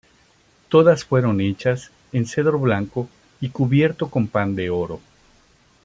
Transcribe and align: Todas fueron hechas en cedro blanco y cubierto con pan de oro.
Todas 0.69 1.05
fueron 1.05 1.41
hechas 1.41 1.91
en 2.11 2.25
cedro 2.25 2.57
blanco 2.57 3.07
y 3.39 3.49
cubierto 3.49 4.09
con 4.09 4.27
pan 4.27 4.55
de 4.55 4.71
oro. 4.71 4.99